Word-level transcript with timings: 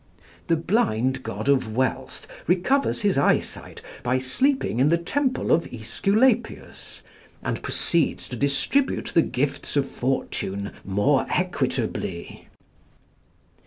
The 0.47 0.55
blind 0.55 1.21
god 1.21 1.47
of 1.47 1.75
Wealth 1.75 2.25
recovers 2.47 3.01
his 3.01 3.19
eyesight 3.19 3.83
by 4.01 4.17
sleeping 4.17 4.79
in 4.79 4.89
the 4.89 4.97
temple 4.97 5.51
of 5.51 5.65
Æsculapius, 5.65 7.01
and 7.43 7.61
proceeds 7.61 8.27
to 8.29 8.35
distribute 8.35 9.09
the 9.13 9.21
gifts 9.21 9.75
of 9.75 9.87
fortune 9.87 10.71
more 10.83 11.27
equitably. 11.29 12.47